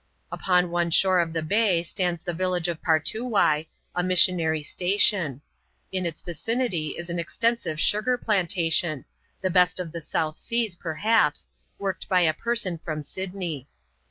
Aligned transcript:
Upon 0.31 0.71
one 0.71 0.89
shore 0.89 1.19
of 1.19 1.31
the 1.31 1.43
bay 1.43 1.83
stands 1.83 2.23
the 2.23 2.33
village 2.33 2.67
of 2.67 2.81
Partoowye, 2.81 3.67
a 3.93 4.01
missionary 4.03 4.63
station. 4.63 5.41
In 5.91 6.07
its 6.07 6.23
vicinity 6.23 6.95
is 6.97 7.07
an 7.11 7.19
extensive 7.19 7.79
sugar 7.79 8.17
plan 8.17 8.47
tation— 8.47 9.05
the 9.41 9.51
best 9.51 9.79
in 9.79 9.91
the 9.91 10.01
South 10.01 10.39
Seas, 10.39 10.73
perhaps— 10.75 11.49
worked 11.77 12.09
by 12.09 12.21
a 12.21 12.33
person 12.33 12.79
from 12.79 13.03
Sydney. 13.03 13.67